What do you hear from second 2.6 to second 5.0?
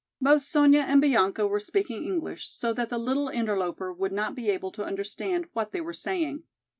that the little interloper would not be able to